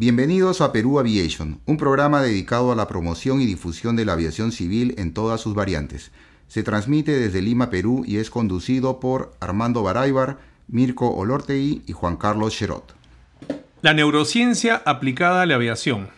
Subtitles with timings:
[0.00, 4.52] Bienvenidos a Perú Aviation, un programa dedicado a la promoción y difusión de la aviación
[4.52, 6.12] civil en todas sus variantes.
[6.46, 10.38] Se transmite desde Lima, Perú y es conducido por Armando Baraybar,
[10.68, 12.94] Mirko Olortegui y Juan Carlos Cherot.
[13.82, 16.10] La neurociencia aplicada a la aviación.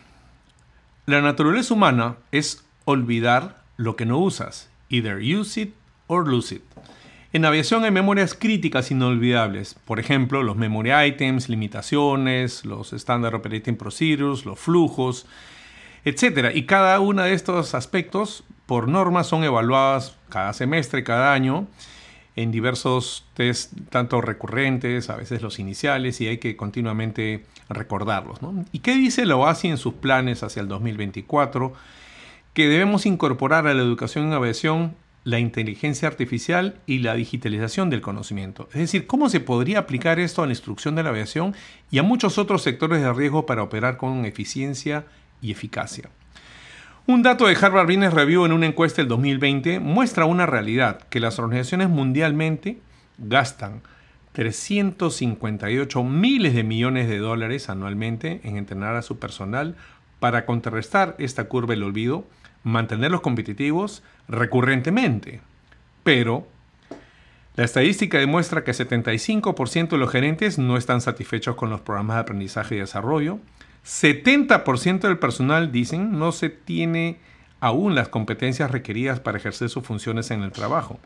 [1.07, 5.73] La naturaleza humana es olvidar lo que no usas, either use it
[6.05, 6.70] or lose it.
[7.33, 13.77] En aviación hay memorias críticas inolvidables, por ejemplo, los memory items, limitaciones, los standard operating
[13.77, 15.25] procedures, los flujos,
[16.03, 16.51] etc.
[16.53, 21.67] Y cada uno de estos aspectos, por norma, son evaluadas cada semestre, cada año,
[22.35, 28.39] en diversos test, tanto recurrentes, a veces los iniciales, y hay que continuamente recordarlos.
[28.73, 31.71] ¿Y qué dice la OASI en sus planes hacia el 2024?
[32.53, 38.01] Que debemos incorporar a la educación en aviación la inteligencia artificial y la digitalización del
[38.01, 38.67] conocimiento.
[38.71, 41.55] Es decir, cómo se podría aplicar esto a la instrucción de la aviación
[41.91, 45.05] y a muchos otros sectores de riesgo para operar con eficiencia
[45.41, 46.09] y eficacia.
[47.07, 51.19] Un dato de Harvard Business Review en una encuesta del 2020 muestra una realidad, que
[51.19, 52.79] las organizaciones mundialmente
[53.17, 53.81] gastan
[54.33, 59.75] 358 miles de millones de dólares anualmente en entrenar a su personal
[60.19, 62.25] para contrarrestar esta curva del olvido
[62.63, 65.41] mantenerlos competitivos recurrentemente.
[66.03, 66.47] Pero
[67.55, 72.21] la estadística demuestra que 75% de los gerentes no están satisfechos con los programas de
[72.21, 73.39] aprendizaje y desarrollo.
[73.85, 77.19] 70% del personal, dicen, no se tiene
[77.59, 80.99] aún las competencias requeridas para ejercer sus funciones en el trabajo.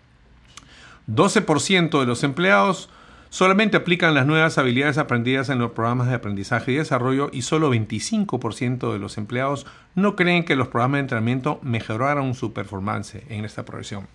[1.07, 2.89] 12% de los empleados
[3.35, 7.69] Solamente aplican las nuevas habilidades aprendidas en los programas de aprendizaje y desarrollo y solo
[7.69, 13.43] 25% de los empleados no creen que los programas de entrenamiento mejoraron su performance en
[13.43, 14.07] esta profesión.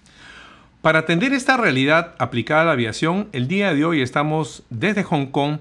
[0.81, 5.27] Para atender esta realidad aplicada a la aviación, el día de hoy estamos desde Hong
[5.27, 5.59] Kong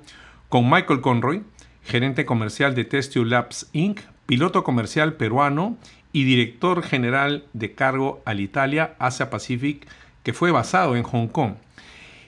[0.48, 1.44] con Michael Conroy,
[1.84, 5.76] gerente comercial de Testio Labs Inc., piloto comercial peruano
[6.14, 9.86] y director general de cargo al Italia Asia Pacific,
[10.24, 11.56] que fue basado en Hong Kong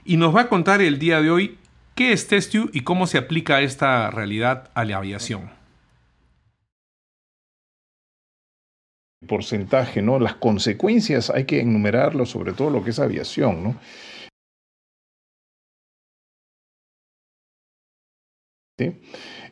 [0.06, 1.58] y nos va a contar el día de hoy
[1.96, 5.50] qué es Testiu y cómo se aplica esta realidad a la aviación.
[9.28, 10.20] Porcentaje, ¿no?
[10.20, 13.76] Las consecuencias hay que enumerarlo, sobre todo lo que es aviación, ¿no?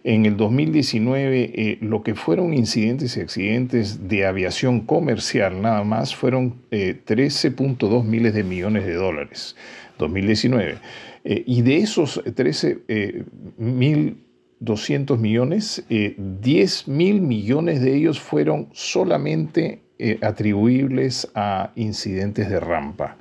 [0.03, 6.15] En el 2019, eh, lo que fueron incidentes y accidentes de aviación comercial nada más
[6.15, 9.55] fueron 13.2 eh, miles de millones de dólares.
[9.99, 10.77] 2019.
[11.25, 13.23] Eh, y de esos 13 eh,
[13.57, 14.23] mil
[14.61, 19.83] 200 millones, 10 mil millones de ellos fueron solamente
[20.21, 23.15] atribuibles a incidentes de rampa.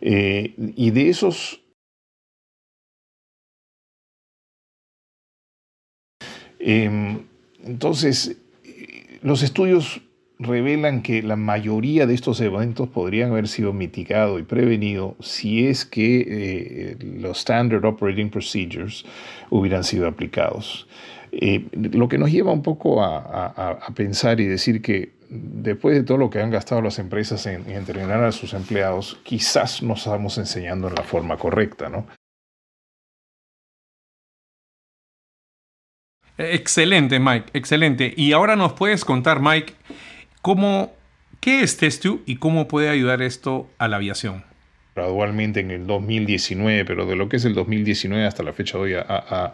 [0.00, 1.64] y de esos
[6.58, 7.20] Em,
[7.64, 8.36] entonces,
[9.22, 10.00] los estudios
[10.38, 15.84] revelan que la mayoría de estos eventos podrían haber sido mitigados y prevenidos si es
[15.84, 19.04] que eh, los Standard Operating Procedures
[19.50, 20.86] hubieran sido aplicados.
[21.32, 26.16] Eh, lo que nos lleva un poco a, pensar y decir que después de todo
[26.16, 30.38] lo que han gastado las empresas en, en entrenar a sus empleados, quizás no estamos
[30.38, 32.06] enseñando en la forma correcta, ¿no?
[36.38, 38.14] Excelente, Mike, excelente.
[38.16, 39.74] Y ahora nos puedes contar, Mike,
[40.40, 40.92] cómo,
[41.40, 44.48] qué es Testu y cómo puede ayudar esto a la aviación
[44.98, 48.84] gradualmente en el 2019, pero de lo que es el 2019 hasta la fecha de
[48.84, 49.52] hoy ha,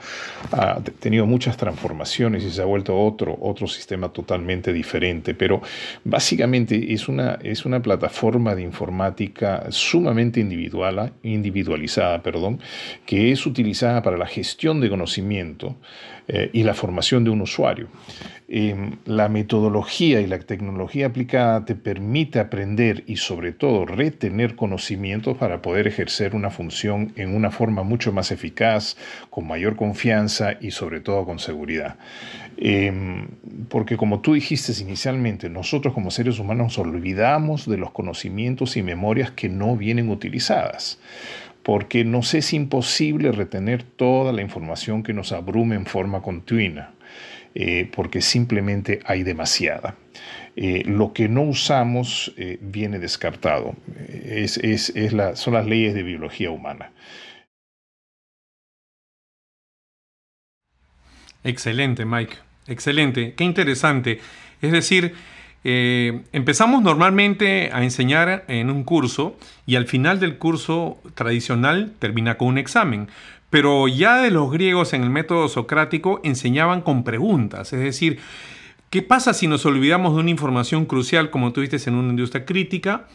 [1.00, 5.34] tenido muchas transformaciones y se ha vuelto otro, otro sistema totalmente diferente.
[5.34, 5.60] Pero
[6.02, 12.58] básicamente es una, es una plataforma de informática sumamente individual, individualizada, perdón,
[13.04, 15.76] que es utilizada para la gestión de conocimiento
[16.26, 17.88] eh, y la formación de un usuario.
[18.46, 25.36] Em, la metodología y la tecnología aplicada te permite aprender y sobre todo retener conocimientos
[25.38, 28.96] para poder ejercer una función en una forma mucho más eficaz,
[29.30, 31.96] con mayor confianza y sobre todo con seguridad.
[32.56, 33.28] Em,
[33.68, 39.30] porque como tú dijiste inicialmente, nosotros como seres humanos olvidamos de los conocimientos y memorias
[39.30, 40.98] que no vienen utilizadas
[41.64, 46.92] porque nos es imposible retener toda la información que nos abrume en forma continua.
[47.56, 49.96] Eh, porque simplemente hay demasiada.
[50.56, 53.76] Eh, lo que no usamos eh, viene descartado.
[54.10, 54.60] Es,
[55.34, 56.90] son las leyes de biología humana.
[61.44, 62.34] Excelente, Mike.
[62.66, 63.34] Excelente.
[63.34, 64.18] Qué interesante.
[64.60, 65.14] Es decir,
[65.64, 72.48] empezamos normalmente a enseñar en un curso y al final del curso tradicional termina con
[72.48, 73.08] un examen.
[73.48, 78.18] Pero ya de los griegos en el método socrático enseñaban con preguntas, es decir,
[78.90, 83.06] ¿qué pasa si nos olvidamos de una información crucial como tuviste en una industria crítica?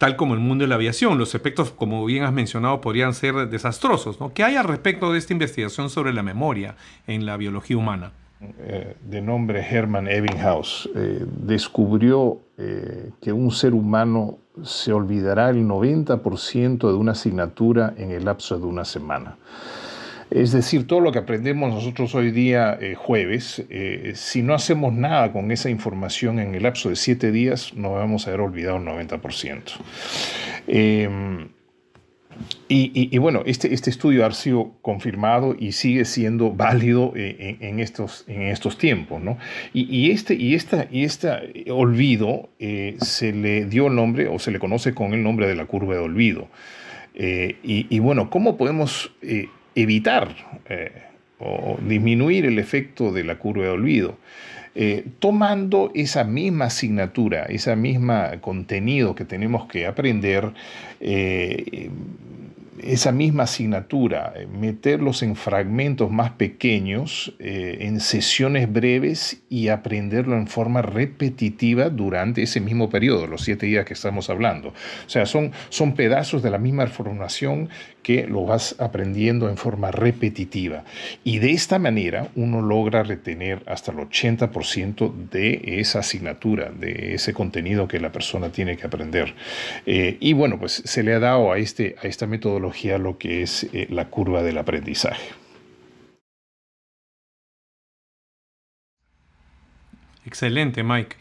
[0.00, 1.18] tal como el mundo de la aviación.
[1.18, 4.18] Los efectos, como bien has mencionado, podrían ser desastrosos.
[4.18, 4.32] ¿no?
[4.32, 6.74] ¿Qué hay al respecto de esta investigación sobre la memoria
[7.06, 8.12] en la biología humana?
[8.40, 15.66] Eh, de nombre Hermann Ebbinghaus, eh, descubrió eh, que un ser humano se olvidará el
[15.66, 19.36] 90% de una asignatura en el lapso de una semana.
[20.30, 23.64] Es decir, todo lo que aprendemos nosotros hoy día, jueves,
[24.14, 28.26] si no hacemos nada con esa información en el lapso de siete días, nos vamos
[28.26, 29.72] a haber olvidado el 90%.
[32.68, 38.24] Y, bueno, este, este estudio ha sido confirmado y sigue siendo válido eh, en, estos,
[38.28, 39.20] en estos tiempos.
[39.20, 39.38] ¿no?
[39.72, 41.28] Y, este, y, esta, y este
[41.70, 45.56] olvido eh, se le dio el nombre o se le conoce con el nombre de
[45.56, 46.48] la curva de olvido.
[47.14, 49.12] Eh, y, bueno, ¿cómo podemos
[49.74, 50.34] evitar
[51.40, 54.18] o disminuir el efecto de la curva de olvido?
[55.18, 60.52] tomando esa misma asignatura, ese mismo contenido que tenemos que aprender,
[62.84, 70.36] esa misma asignatura, eh, meterlos en fragmentos más pequeños, eh, en sesiones breves y aprenderlo
[70.36, 74.68] en forma repetitiva durante ese mismo periodo, los siete días que estamos hablando.
[74.68, 77.68] O sea, son, son pedazos de la misma información
[78.02, 80.84] que lo vas aprendiendo en forma repetitiva.
[81.24, 87.34] Y de esta manera uno logra retener hasta el 80% de esa asignatura, de ese
[87.34, 89.34] contenido que la persona tiene que aprender.
[89.86, 93.42] Eh, y bueno, pues se le ha dado a, este, a esta metodología lo que
[93.42, 95.30] es eh, la curva del aprendizaje.
[100.24, 101.16] Excelente, Mike.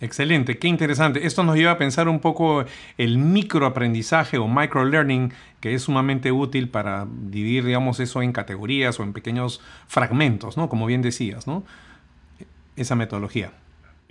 [0.00, 1.26] Excelente, qué interesante.
[1.26, 2.64] Esto nos lleva a pensar un poco
[2.96, 9.02] el microaprendizaje o microlearning, que es sumamente útil para dividir, digamos, eso en categorías o
[9.02, 10.70] en pequeños fragmentos, ¿no?
[10.70, 11.64] Como bien decías, ¿no?
[12.76, 13.52] Esa metodología.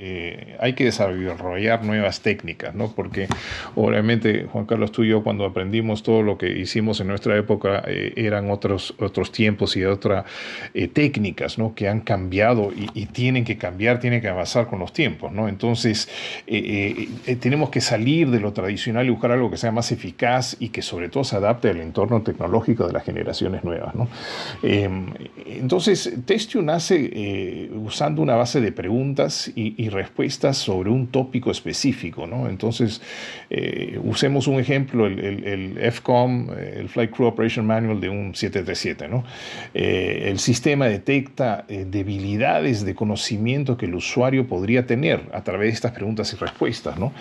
[0.01, 2.89] Eh, hay que desarrollar nuevas técnicas, ¿no?
[2.95, 3.27] Porque
[3.75, 7.83] obviamente, Juan Carlos, tú y yo cuando aprendimos todo lo que hicimos en nuestra época
[7.85, 10.23] eh, eran otros, otros tiempos y otras
[10.73, 11.75] eh, técnicas, ¿no?
[11.75, 15.49] Que han cambiado y, tienen que cambiar, tienen que avanzar con los tiempos, ¿no?
[15.49, 16.07] Entonces,
[17.41, 20.81] tenemos que salir de lo tradicional y buscar algo que sea más eficaz y que
[20.81, 24.07] sobre todo se adapte al entorno tecnológico de las generaciones nuevas, ¿no?
[24.61, 32.27] Entonces, Testio nace usando una base de preguntas y respuestas sobre un tópico específico.
[32.27, 32.49] ¿no?
[32.49, 33.01] Entonces,
[33.49, 39.07] eh, usemos un ejemplo, el, el, FCOM, el Flight Crew Operation Manual de un 737.
[39.07, 39.23] ¿no?
[39.73, 45.69] Eh, el sistema detecta eh, debilidades de conocimiento que el usuario podría tener a través
[45.69, 47.13] de estas preguntas y respuestas, ¿no?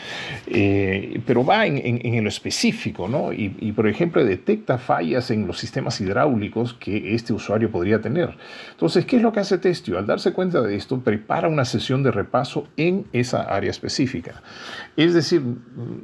[1.27, 3.33] pero va en, en, lo específico, ¿no?
[3.33, 8.35] Y, y, por ejemplo, detecta fallas en los sistemas hidráulicos que este usuario podría tener.
[8.71, 9.99] Entonces, ¿qué es lo que hace Testio?
[9.99, 14.43] Al darse cuenta de esto, prepara una sesión de repaso en esa área específica.
[14.97, 15.43] Es decir,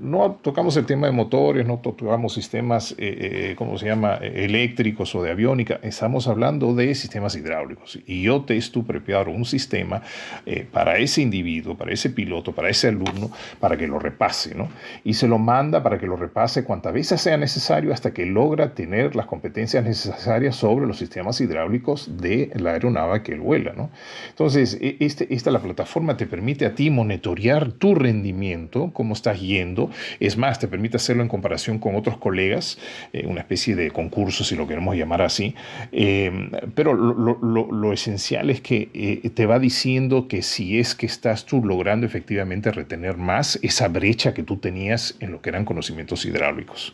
[0.01, 5.15] no tocamos el tema de motores, no tocamos sistemas, eh, eh ¿cómo se llama?, eléctricos
[5.15, 7.99] o de aviónica, estamos hablando de sistemas hidráulicos.
[8.07, 10.03] Y yo testo preparo un sistema
[10.47, 14.69] eh, para ese individuo, para ese piloto, para ese alumno, para que lo repase, ¿no?
[15.03, 18.75] Y se lo manda para que lo repase cuantas veces sea necesario hasta que logra
[18.75, 23.91] tener las competencias necesarias sobre los sistemas hidráulicos de la aeronave que él vuela, ¿no?
[24.31, 29.41] Entonces, e, este, esta la plataforma te permite a ti monitorear tu rendimiento, cómo estás
[29.41, 29.89] yendo.
[30.19, 32.77] Es más, te permite hacerlo en comparación con otros colegas,
[33.13, 35.55] eh, una especie de concurso, si lo queremos llamar así.
[35.93, 41.47] Eh, pero lo, esencial es que eh, te va diciendo que si es que estás
[41.47, 46.25] tú logrando efectivamente retener más esa brecha que tú tenías en lo que eran conocimientos
[46.25, 46.93] hidráulicos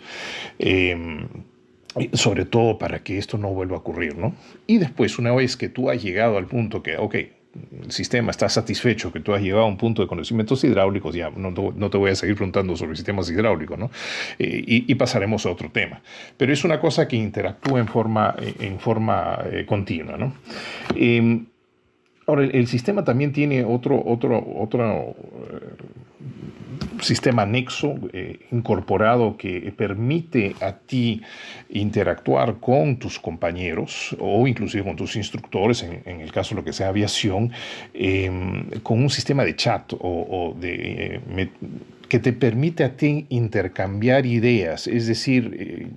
[2.13, 4.33] sobre todo para que esto no vuelva a ocurrir, ¿no?
[4.69, 7.17] Y después, una vez que tú has llegado al punto que, ok,
[7.89, 11.51] sistema está satisfecho, que tú has llegado a un punto de conocimientos hidráulicos, ya no,
[11.51, 13.91] no te voy a seguir preguntando sobre sistemas hidráulicos, ¿no?
[14.39, 16.03] Eh, y, pasaremos a otro tema.
[16.37, 20.35] Pero es una cosa que interactúa en forma, en forma eh, continua, ¿no?
[20.95, 21.47] Em,
[22.31, 25.15] ahora, el, sistema también tiene otro, otro, otro eh,
[27.03, 31.23] sistema anexo eh, incorporado que permite a ti
[31.71, 36.73] interactuar con tus compañeros o inclusive con tus instructores, en, el caso de lo que
[36.73, 37.53] sea aviación,
[37.95, 41.21] em, con un sistema de chat o, de...
[41.37, 41.51] Eh,
[42.09, 45.95] que te permite a ti intercambiar ideas, es decir,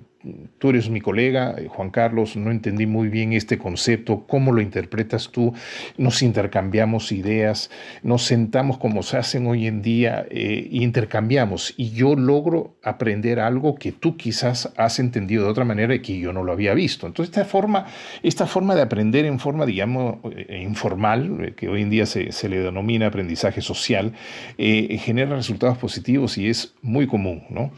[0.58, 4.60] tú eres mi colega, eh, Juan Carlos, no entendí muy bien este concepto, cómo lo
[4.60, 5.52] interpretas tú,
[5.98, 7.70] nos intercambiamos ideas,
[8.02, 13.74] nos sentamos como se hacen hoy en día, eh, intercambiamos y yo logro aprender algo
[13.74, 17.06] que tú quizás has entendido de otra manera y que yo no lo había visto.
[17.06, 17.86] Entonces esta forma,
[18.22, 22.58] esta forma de aprender en forma, digamos, eh, informal, que hoy en día se, le
[22.60, 24.12] denomina aprendizaje social,
[24.56, 27.44] genera resultados positivos y es muy común.
[27.50, 27.70] ¿no?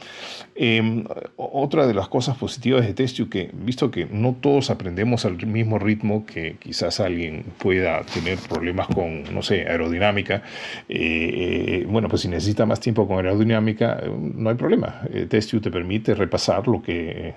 [0.54, 1.04] Em,
[1.36, 5.78] otra de las cosas positivas de Testio que, visto que no todos aprendemos al mismo
[5.78, 10.42] ritmo, que quizás alguien pueda tener problemas con, no sé, aerodinámica,
[10.88, 15.02] eh, eh, bueno, pues si necesita más tiempo con aerodinámica, eh, no hay problema.
[15.28, 17.34] Testio te permite repasar lo que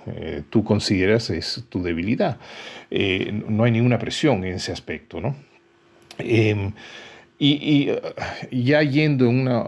[0.49, 2.37] tú consideras es tu debilidad.
[2.89, 5.35] no hay ninguna presión en ese aspecto, ¿no?
[6.17, 6.73] Em,
[7.37, 7.91] y,
[8.51, 9.65] y, ya yendo en una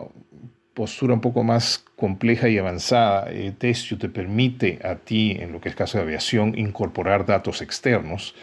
[0.73, 3.53] postura un poco más compleja y avanzada, eh,
[3.97, 8.35] te permite a ti, en lo que es caso de aviación, incorporar datos externos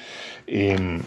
[0.46, 1.00] em,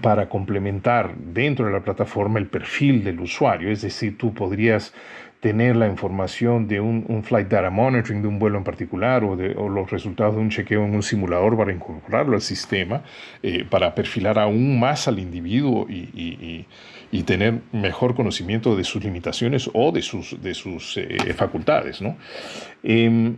[0.00, 3.70] para complementar dentro de la plataforma el perfil del usuario.
[3.70, 4.94] Es decir, tú podrías
[5.40, 9.90] tener la información de un, flight data monitoring de un vuelo en particular o, los
[9.90, 13.02] resultados de un chequeo en un simulador para incorporarlo al sistema,
[13.42, 16.66] eh, para perfilar aún más al individuo y
[17.12, 22.00] y tener mejor conocimiento de sus limitaciones o de sus, de sus eh, facultades.
[22.00, 22.16] ¿no?
[22.82, 23.36] Em,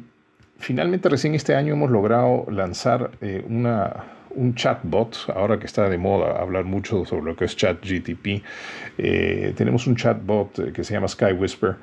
[0.59, 4.05] finalmente, recién este año hemos logrado lanzar eh, una,
[4.35, 8.43] un chatbot, ahora que está de moda hablar mucho sobre lo que es ChatGTP,
[8.99, 11.77] eh, tenemos un chatbot que se llama Sky Whisper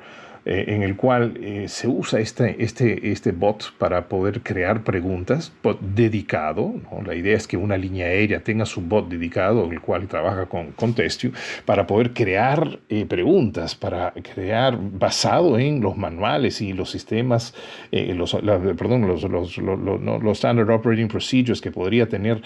[0.51, 5.51] eh, en el cual eh, se usa este, este, este bot para poder crear preguntas,
[5.61, 6.73] bot dedicado.
[7.05, 10.71] La idea es que una línea aérea tenga su bot dedicado, el cual trabaja con,
[10.71, 11.33] con Testio,
[11.65, 17.53] para poder crear eh, preguntas, para crear basado en los manuales y los sistemas,
[17.91, 18.33] los,
[18.75, 22.41] perdón, los, los, los, Standard Operating Procedures que podría tener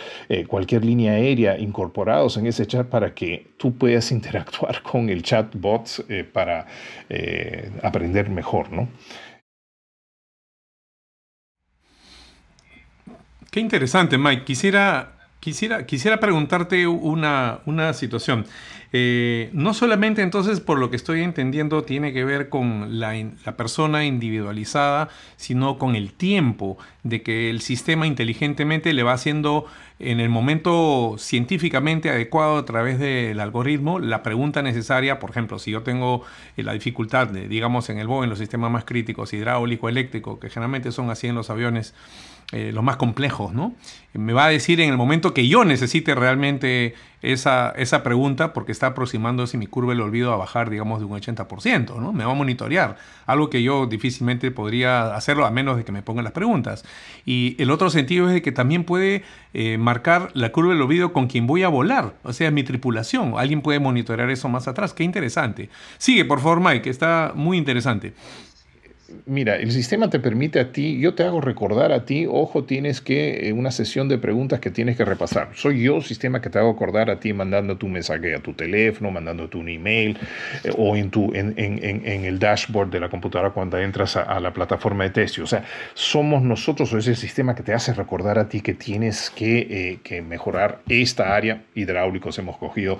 [0.47, 6.05] cualquier línea aérea incorporados en ese chat para que tú puedas interactuar con el chatbot
[6.33, 6.65] para
[7.93, 8.89] aprender mejor, ¿no?
[13.51, 14.45] Qué interesante, Mike.
[14.45, 18.47] Quisiera, quisiera, quisiera preguntarte una, una situación.
[18.95, 23.11] Eh, no solamente entonces, por lo que estoy entendiendo, tiene que ver con la,
[23.57, 29.65] persona individualizada, sino con el tiempo de que el sistema inteligentemente le va haciendo
[29.97, 35.17] en el momento científicamente adecuado a través del algoritmo la pregunta necesaria.
[35.17, 36.23] Por ejemplo, si yo tengo
[36.55, 40.39] eh, la dificultad, de, digamos, en el BOE, en los sistemas más críticos, hidráulico, eléctrico,
[40.39, 41.95] que generalmente son así en los aviones,
[42.53, 43.73] eh, los más complejos, ¿no?
[44.13, 46.93] Me va a decir en el momento que yo necesite realmente
[47.23, 51.19] esa, esa pregunta porque está aproximándose mi curva del olvido a bajar, digamos, de un
[51.19, 52.13] 80%, ¿no?
[52.13, 56.03] Me va a monitorear, algo que yo difícilmente podría hacerlo a menos de que me
[56.03, 56.85] pongan las preguntas.
[57.25, 59.23] Y el otro sentido es de que también puede
[59.55, 63.33] eh, marcar la curva del olvido con quien voy a volar, o sea, mi tripulación.
[63.35, 65.71] Alguien puede monitorear eso más atrás, qué interesante.
[65.97, 68.13] Sigue, por favor, Mike, está muy interesante
[69.25, 73.01] mira, el sistema te permite a ti, yo te hago recordar a ti, ojo, tienes
[73.01, 75.49] que, eh, una sesión de preguntas que tienes que repasar.
[75.53, 79.11] Soy yo, sistema, que te hago acordar a ti mandando tu mensaje a tu teléfono,
[79.11, 80.17] mandando tu email
[80.63, 84.53] eh, o en, tu, en, en, el dashboard de la computadora cuando entras a, la
[84.53, 85.43] plataforma de testio.
[85.43, 89.29] O sea, somos nosotros o ese sistema que te hace recordar a ti que tienes
[89.29, 91.63] que, eh, que mejorar esta área.
[91.75, 92.99] Hidráulicos hemos cogido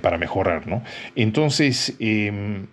[0.00, 0.82] para mejorar, ¿no?
[1.16, 2.66] Entonces, em,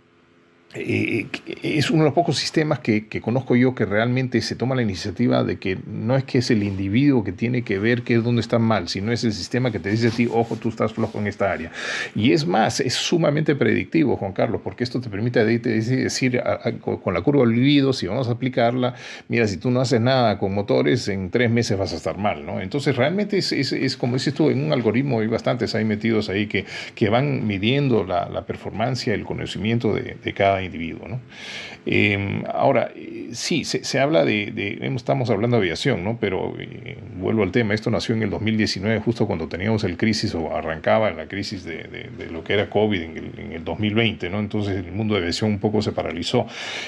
[0.74, 1.28] eh,
[1.64, 5.44] es uno de los pocos sistemas que, conozco yo que realmente se toma la iniciativa
[5.44, 8.40] de que no es que es el individuo que tiene que ver qué es donde
[8.40, 11.20] está mal, sino es el sistema que te dice a ti, ojo, tú estás flojo
[11.20, 11.72] en esta área.
[12.16, 16.42] Y es más, es sumamente predictivo, Juan Carlos, porque esto te permite decir
[16.80, 18.96] con la curva olvido, si vamos a aplicarla,
[19.28, 22.46] mira, si tú no haces nada con motores, en tres meses vas a estar mal,
[22.46, 22.62] ¿no?
[22.62, 26.48] Entonces realmente es, es, como dices tú, en un algoritmo hay bastantes ahí metidos ahí
[26.48, 31.08] que, que van midiendo la, la performance, el conocimiento de, de cada individuo.
[31.08, 31.20] ¿no?
[31.86, 36.18] Em, ahora, eh, sí, se, habla de, estamos hablando de aviación, ¿no?
[36.20, 40.36] pero eh, vuelvo al tema, esto nació en el 2019, justo cuando teníamos el crisis
[40.36, 44.40] o arrancaba la crisis de, lo que era COVID en el, 2020, ¿no?
[44.40, 46.46] entonces el mundo de aviación un poco se paralizó.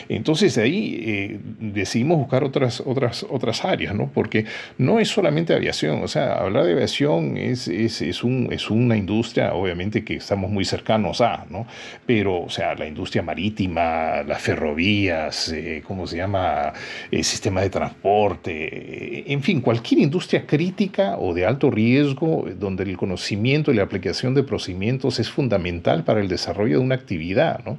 [0.10, 4.12] Entonces de ahí eh, decidimos buscar otras, otras, otras áreas, ¿no?
[4.13, 4.46] porque
[4.77, 8.96] no es solamente aviación, o sea, hablar de aviación es, es, es, un, es una
[8.96, 11.65] industria, obviamente, que estamos muy cercanos a, ¿no?
[12.06, 16.74] pero, o sea, la industria marítima, marítima, las ferrovías, eh, ¿cómo se llama?
[17.12, 22.98] El sistema de transporte, en fin, cualquier industria crítica o de alto riesgo donde el
[22.98, 27.77] conocimiento y la aplicación de procedimientos es fundamental para el desarrollo de una actividad, ¿no?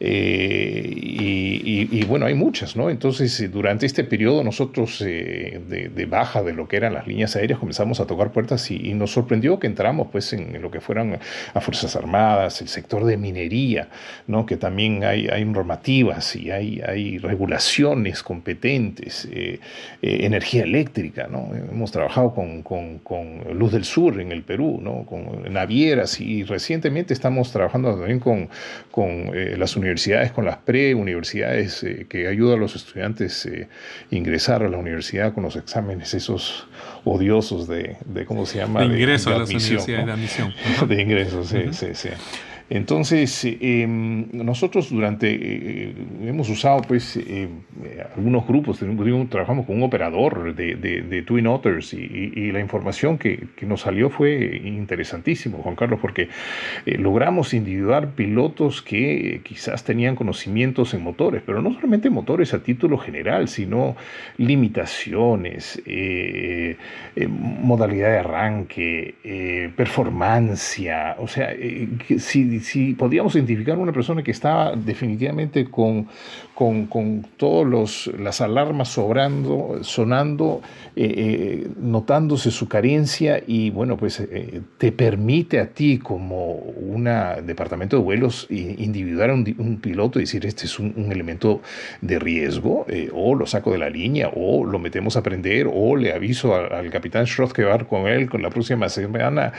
[0.00, 2.90] y, bueno, hay muchas, ¿no?
[2.90, 8.00] Entonces, durante este periodo nosotros de, baja de lo que eran las líneas aéreas comenzamos
[8.00, 11.18] a tocar puertas y, y nos sorprendió que entramos pues en lo que fueran
[11.54, 13.88] a Fuerzas Armadas, el sector de minería,
[14.26, 14.46] ¿no?
[14.46, 19.60] que también hay, hay normativas y hay, hay regulaciones competentes, eh,
[20.02, 21.50] eh, energía eléctrica, ¿no?
[21.54, 25.04] hemos trabajado con, con, con, Luz del Sur en el Perú, ¿no?
[25.04, 28.48] con navieras y recientemente estamos trabajando también con,
[28.90, 34.68] con eh, las universidades, con las pre-universidades que ayudan a los estudiantes a ingresar a
[34.68, 36.66] la universidad con los exámenes esos
[37.04, 38.80] odiosos de, de ¿cómo se llama?
[38.80, 40.54] De ingreso a las universidades de admisión.
[40.88, 42.08] De ingreso, sí, sí, sí.
[42.70, 47.18] Entonces, em, nosotros durante, eh, hemos usado pues
[48.12, 48.78] eh, algunos grupos,
[49.30, 55.58] trabajamos con un operador de, Twin Otters y, la información que, nos salió fue interesantísimo,
[55.58, 56.28] Juan Carlos, porque
[56.86, 62.62] eh, logramos individuar pilotos que quizás tenían conocimientos en motores, pero no solamente motores a
[62.62, 63.96] título general, sino
[64.36, 65.82] limitaciones,
[67.28, 71.54] modalidad de arranque, performancia, o sea,
[72.18, 76.08] si si podíamos identificar una persona que estaba definitivamente con,
[76.54, 77.22] con, con
[78.06, 80.60] las alarmas sobrando, sonando,
[80.96, 87.04] eh, eh, notándose su carencia y bueno, pues eh, te permite a ti como un
[87.44, 91.62] departamento de vuelos individuar a un, piloto y decir este es un, elemento
[92.00, 96.12] de riesgo o lo saco de la línea o lo metemos a aprender o le
[96.12, 99.52] aviso al, capitán Schroth que va con él con la próxima semana,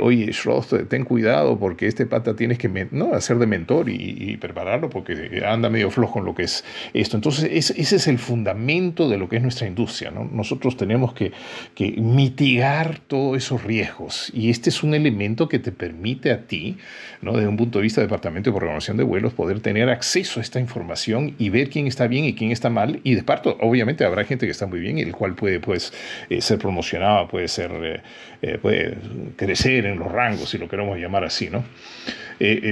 [0.00, 3.14] oye Schroth, ten cuidado porque este pata tienes que ¿no?
[3.14, 7.16] hacer de mentor y, prepararlo porque anda medio flojo en lo que es esto.
[7.16, 10.12] Entonces ese es el fundamento de lo que es nuestra industria.
[10.12, 10.24] ¿no?
[10.24, 11.32] Nosotros tenemos que,
[11.96, 14.30] mitigar todos esos riesgos.
[14.32, 16.76] Y este es un elemento que te permite a ti,
[17.20, 17.32] ¿no?
[17.32, 20.42] desde un punto de vista del Departamento de Programación de Vuelos, poder tener acceso a
[20.42, 23.00] esta información y ver quién está bien y quién está mal.
[23.02, 25.92] Y de parto, obviamente, habrá gente que está muy bien y el cual puede pues,
[26.28, 28.02] eh, ser promocionado, puede, ser, eh,
[28.42, 28.96] eh, puede
[29.36, 31.50] crecer en los rangos, si lo queremos llamar así.
[31.50, 31.64] ¿no?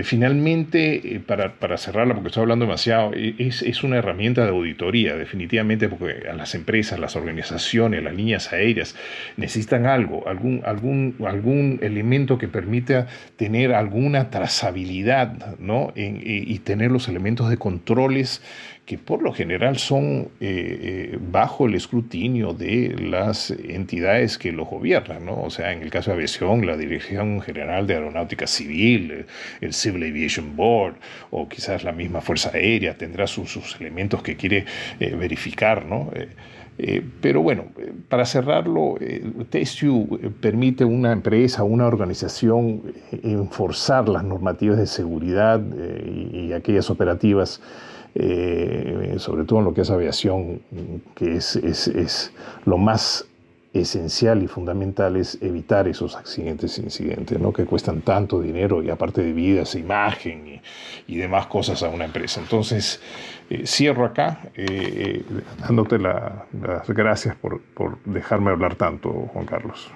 [0.02, 5.90] finalmente, para, para, cerrarla, porque estoy hablando demasiado, es, es una herramienta de auditoría, definitivamente,
[5.90, 8.96] porque a las empresas, las organizaciones, las líneas aéreas
[9.36, 15.92] necesitan algo, algún, algún, algún elemento que permita tener alguna trazabilidad ¿no?
[15.94, 18.40] y tener los elementos de controles
[18.88, 24.64] que por lo general son eh, eh, bajo el escrutinio de las entidades que lo
[24.64, 25.42] gobiernan, ¿no?
[25.42, 29.26] O sea, en el caso de aviación, la Dirección General de Aeronáutica Civil,
[29.60, 30.94] el Civil Aviation Board,
[31.30, 34.64] o quizás la misma Fuerza Aérea tendrá sus, elementos que quiere
[34.98, 36.10] eh, verificar, ¿no?
[37.20, 37.64] pero bueno,
[38.08, 38.94] para cerrarlo,
[39.50, 45.60] TSU permite a una empresa, una organización enforzar las normativas de seguridad
[46.40, 47.60] y aquellas operativas
[48.20, 50.60] eh, sobre todo en lo que es aviación,
[51.14, 52.32] que es, es,
[52.64, 53.26] lo más
[53.72, 57.52] esencial y fundamental es evitar esos accidentes e incidentes, ¿no?
[57.52, 60.60] que cuestan tanto dinero y aparte de vidas, imagen
[61.06, 62.40] y, demás cosas a una empresa.
[62.40, 63.00] Entonces,
[63.50, 65.22] eh, cierro acá, eh,
[65.60, 69.92] dándote las gracias por, por dejarme hablar tanto, Juan Carlos.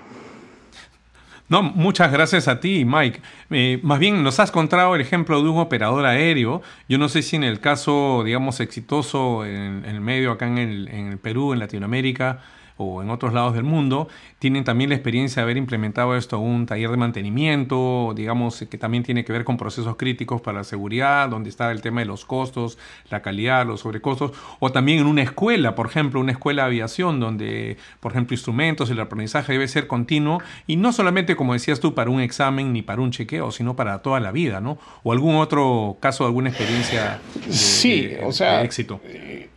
[1.48, 3.20] No, muchas gracias a ti, Mike.
[3.50, 6.62] Eh, más bien nos has contado el ejemplo de un operador aéreo.
[6.88, 10.88] Yo no sé si en el caso, digamos, exitoso en, el medio acá en el,
[10.88, 12.40] en el Perú, en Latinoamérica,
[12.76, 14.08] o en otros lados del mundo,
[14.38, 18.78] tienen también la experiencia de haber implementado esto en un taller de mantenimiento, digamos, que
[18.78, 22.06] también tiene que ver con procesos críticos para la seguridad, donde está el tema de
[22.06, 22.78] los costos,
[23.10, 27.20] la calidad, los sobrecostos, o también en una escuela, por ejemplo, una escuela de aviación,
[27.20, 31.94] donde, por ejemplo, instrumentos, el aprendizaje debe ser continuo, y no solamente, como decías tú,
[31.94, 34.78] para un examen ni para un chequeo, sino para toda la vida, ¿no?
[35.02, 39.00] O algún otro caso, alguna experiencia de, sí, o sea, éxito.
[39.04, 39.48] Eh,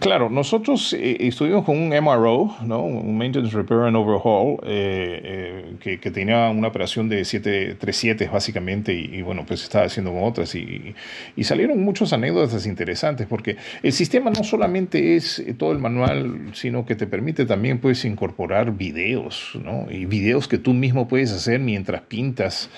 [0.00, 2.82] Claro, nosotros eh, estuvimos con un MRO, ¿no?
[2.82, 9.22] un Maintenance Repair and Overhaul, eh, eh, que, tenía una operación de 737 básicamente y,
[9.22, 10.94] bueno, pues estaba haciendo con otras y,
[11.36, 16.84] y, salieron muchas anécdotas interesantes porque el sistema no solamente es todo el manual, sino
[16.84, 19.86] que te permite también puedes incorporar videos, ¿no?
[19.90, 22.68] Y videos que tú mismo puedes hacer mientras pintas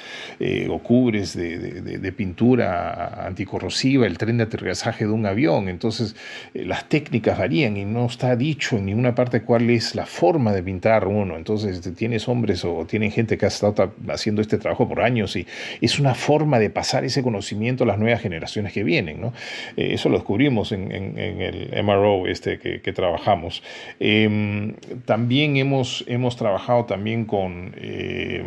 [0.68, 5.68] o cubres de, de, de, pintura anticorrosiva el tren de aterrizaje de un avión.
[5.68, 6.14] Entonces,
[6.54, 10.52] las técnicas técnicas varían y no está dicho en ninguna parte cuál es la forma
[10.52, 11.36] de pintar uno.
[11.36, 15.46] Entonces tienes hombres o tienen gente que ha estado haciendo este trabajo por años y
[15.80, 19.20] es una forma de pasar ese conocimiento a las nuevas generaciones que vienen.
[19.20, 19.32] ¿no?
[19.76, 23.62] Eh, eso lo descubrimos en, el MRO este que, trabajamos.
[23.98, 27.74] Em, también hemos, hemos trabajado también con...
[27.78, 28.44] Em,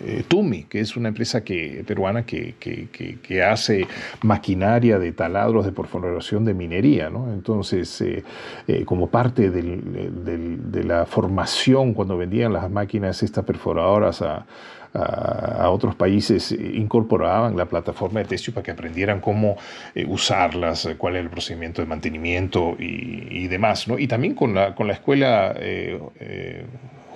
[0.00, 3.86] eh, Tumi, que es una empresa que, peruana que, que, hace
[4.22, 7.10] maquinaria de taladros de perforación de minería.
[7.10, 7.32] ¿no?
[7.32, 8.22] Entonces, eh,
[8.68, 14.46] eh, como parte de la formación cuando vendían las máquinas estas perforadoras a,
[15.68, 19.56] otros países incorporaban la plataforma de Testio para que aprendieran cómo
[20.08, 23.86] usarlas, cuál es el procedimiento de mantenimiento y, demás.
[23.86, 23.98] ¿no?
[23.98, 25.54] Y también con la, con la escuela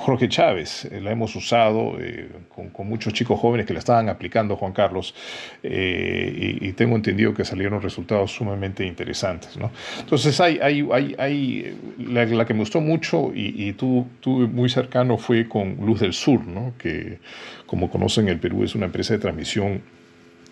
[0.03, 2.29] Jorge Chávez, eh, la hemos usado eh,
[2.73, 5.15] con, muchos chicos jóvenes que la estaban aplicando, Juan Carlos,
[5.63, 9.57] eh, y, tengo entendido que salieron resultados sumamente interesantes.
[9.57, 9.71] ¿no?
[10.01, 10.85] Entonces, hay, hay,
[11.19, 14.09] hay, la, que me gustó mucho y, tú,
[14.53, 16.75] muy cercano fue con Luz del Sur, ¿no?
[16.79, 17.19] que
[17.67, 19.83] como conocen el Perú es una empresa de transmisión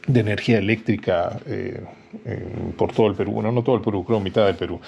[0.06, 1.40] de energía eléctrica
[2.76, 4.80] por todo el Perú, bueno, no todo el Perú, creo mitad del Perú,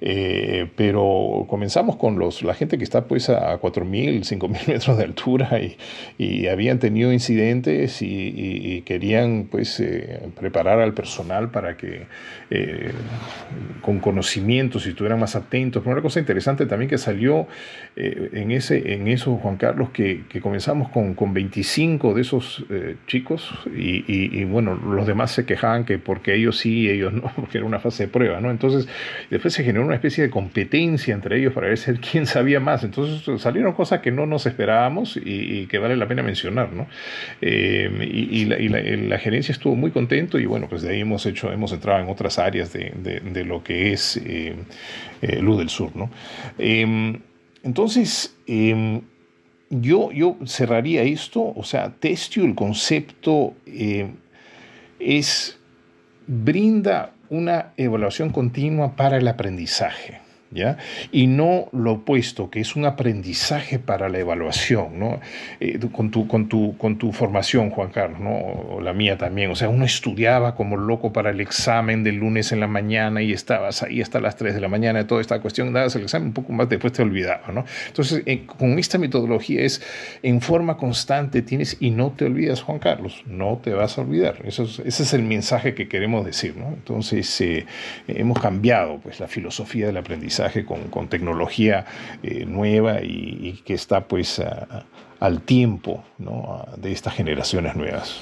[0.00, 5.04] eh, pero comenzamos con los, la gente que está pues a 4.000, 5.000 metros de
[5.04, 5.76] altura y,
[6.18, 12.06] y habían tenido incidentes y, querían pues eh, preparar al personal para que
[12.50, 12.92] eh,
[13.82, 15.82] con conocimientos y estuvieran más atentos.
[15.82, 17.48] Pero una cosa interesante también que salió
[17.96, 22.64] en, ese, en eso, Juan Carlos, que, que comenzamos con, con 25 de esos
[23.06, 27.58] chicos y, y bueno, los demás se quejaban que porque ellos sí ellos no, porque
[27.58, 28.50] era una fase de prueba, ¿no?
[28.50, 28.88] Entonces,
[29.30, 31.78] después se generó una especie de competencia entre ellos para ver
[32.12, 32.84] quién sabía más.
[32.84, 36.86] Entonces salieron cosas que no nos esperábamos y, que vale la pena mencionar, ¿no?
[37.40, 41.72] Eh, y, la, gerencia estuvo muy contento y bueno, pues de ahí hemos hecho, hemos
[41.72, 44.54] entrado en otras áreas de, lo que es eh,
[45.22, 46.10] eh, Luz del Sur, ¿no?
[46.58, 47.20] Em,
[47.62, 49.00] entonces, em,
[49.70, 53.54] yo, yo cerraría esto, o sea, Testio, el concepto
[54.98, 55.57] es
[56.28, 60.20] brinda una evaluación continua para el aprendizaje.
[61.12, 65.20] Y no lo opuesto, que es un aprendizaje para la evaluación, ¿no?
[65.60, 68.30] Eh, con, tu, con, tu, con tu formación, Juan Carlos, ¿no?
[68.30, 69.50] O la mía también.
[69.50, 73.32] O sea, uno estudiaba como loco para el examen del lunes en la mañana y
[73.32, 76.34] estabas ahí hasta las 3 de la mañana, toda esta cuestión, dabas el examen un
[76.34, 77.64] poco más, después te olvidaba, ¿no?
[77.86, 79.82] Entonces, eh, con esta metodología es
[80.22, 84.36] en forma constante tienes y no te olvidas, Juan Carlos, no te vas a olvidar.
[84.44, 86.68] Eso ese es el mensaje que queremos decir, ¿no?
[86.68, 87.66] Entonces, eh,
[88.06, 90.37] hemos cambiado pues la filosofía del aprendizaje
[90.90, 91.84] con, tecnología
[92.22, 94.42] eh, nueva y, que está pues
[95.20, 96.04] al tiempo
[96.76, 98.20] de estas generaciones nuevas.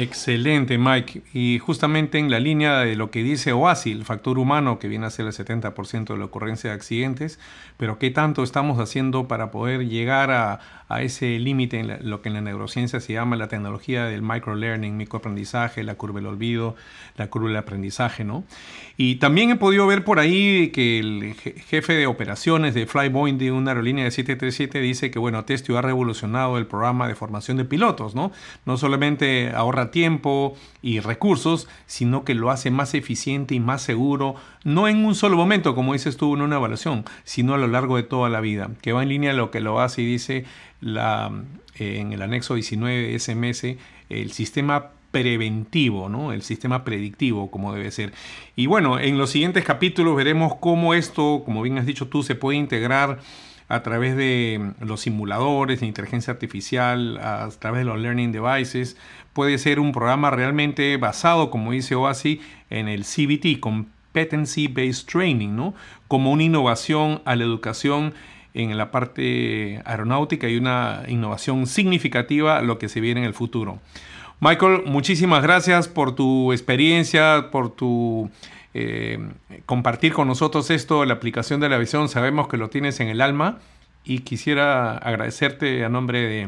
[0.00, 1.22] Excelente, Mike.
[1.34, 5.06] Y justamente en la línea de lo que dice OASI, el factor humano que viene
[5.06, 7.40] a ser el 70% de la ocurrencia de accidentes,
[7.76, 12.28] pero qué tanto estamos haciendo para poder llegar a, a ese límite en lo que
[12.30, 16.76] en la neurociencia se llama la tecnología del microlearning, microaprendizaje, la curva del olvido,
[17.16, 18.44] la curva del aprendizaje, ¿no?
[18.96, 23.52] Y también he podido ver por ahí que el jefe de operaciones de Flyboeing de
[23.52, 27.66] una aerolínea de 737 dice que, bueno, Testio ha revolucionado el programa de formación de
[27.66, 28.32] pilotos, ¿no?
[28.64, 34.34] No solamente ahorra tiempo y recursos, sino que lo hace más eficiente y más seguro,
[34.64, 37.96] no en un solo momento, como dices tú en una evaluación, sino a lo largo
[37.96, 40.44] de toda la vida, que va en línea a lo que lo hace y dice
[40.82, 41.28] eh,
[41.78, 43.76] en el anexo 19 de SMS
[44.08, 46.32] el sistema preventivo, ¿no?
[46.32, 48.12] el sistema predictivo como debe ser.
[48.56, 52.34] Y bueno, en los siguientes capítulos veremos cómo esto, como bien has dicho tú, se
[52.34, 53.18] puede integrar
[53.68, 58.96] a través de los simuladores de inteligencia artificial, a través de los learning devices.
[59.38, 65.54] Puede ser un programa realmente basado, como dice OASI, en el CBT, Competency Based Training,
[65.54, 65.74] ¿no?
[66.08, 68.14] como una innovación a la educación
[68.52, 73.32] en la parte aeronáutica y una innovación significativa a lo que se viene en el
[73.32, 73.78] futuro.
[74.40, 78.32] Michael, muchísimas gracias por tu experiencia, por tu
[78.74, 79.20] eh,
[79.66, 82.08] compartir con nosotros esto, la aplicación de la visión.
[82.08, 83.60] Sabemos que lo tienes en el alma
[84.02, 86.42] y quisiera agradecerte a nombre de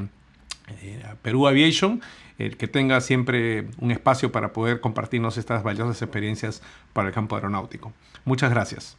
[0.83, 2.01] eh, Perú Aviation
[2.47, 7.37] el que tenga siempre un espacio para poder compartirnos estas valiosas experiencias para el campo
[7.37, 7.93] aeronáutico.
[8.25, 8.97] Muchas gracias.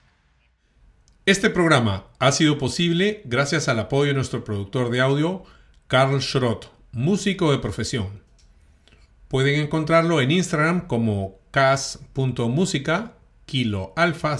[1.25, 5.43] Este programa ha sido posible gracias al apoyo de nuestro productor de audio,
[5.87, 8.21] Carl Schrott, músico de profesión.
[9.27, 13.13] Pueden encontrarlo en Instagram como cas.música,
[13.45, 14.37] kiloalfa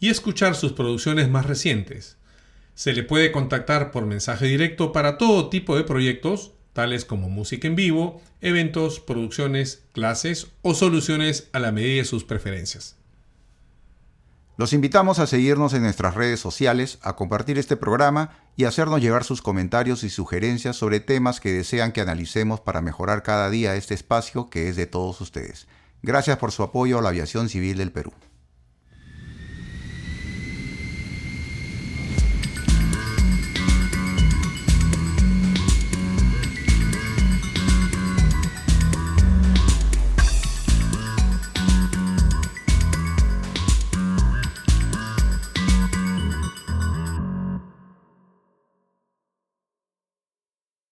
[0.00, 2.16] y escuchar sus producciones más recientes.
[2.74, 7.66] Se le puede contactar por mensaje directo para todo tipo de proyectos, tales como música
[7.66, 12.96] en vivo, eventos, producciones, clases o soluciones a la medida de sus preferencias.
[14.56, 19.24] Los invitamos a seguirnos en nuestras redes sociales, a compartir este programa y hacernos llegar
[19.24, 23.94] sus comentarios y sugerencias sobre temas que desean que analicemos para mejorar cada día este
[23.94, 25.66] espacio que es de todos ustedes.
[26.02, 28.12] Gracias por su apoyo a la aviación civil del Perú.